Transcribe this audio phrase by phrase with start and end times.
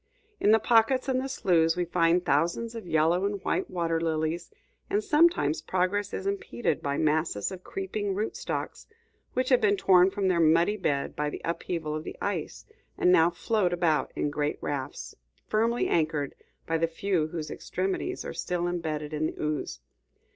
[0.39, 4.49] In the pockets and the sloughs, we find thousands of yellow and white water lilies,
[4.89, 8.87] and sometimes progress is impeded by masses of creeping root stalks
[9.35, 12.65] which have been torn from their muddy bed by the upheaval of the ice,
[12.97, 15.13] and now float about in great rafts,
[15.47, 16.33] firmly anchored
[16.65, 19.81] by the few whose extremities are still imbedded in the ooze.